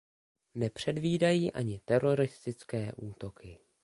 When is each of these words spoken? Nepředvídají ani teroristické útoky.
Nepředvídají 0.55 1.51
ani 1.53 1.79
teroristické 1.85 2.93
útoky. 2.95 3.59